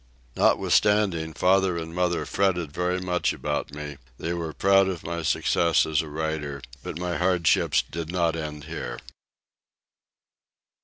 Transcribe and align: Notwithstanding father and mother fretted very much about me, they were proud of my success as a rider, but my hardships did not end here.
Notwithstanding 0.35 1.33
father 1.35 1.77
and 1.77 1.93
mother 1.93 2.25
fretted 2.25 2.71
very 2.71 2.99
much 2.99 3.33
about 3.33 3.71
me, 3.71 3.97
they 4.17 4.33
were 4.33 4.51
proud 4.51 4.87
of 4.87 5.03
my 5.03 5.21
success 5.21 5.85
as 5.85 6.01
a 6.01 6.09
rider, 6.09 6.63
but 6.81 6.97
my 6.97 7.17
hardships 7.17 7.83
did 7.83 8.11
not 8.11 8.35
end 8.35 8.63
here. 8.63 8.97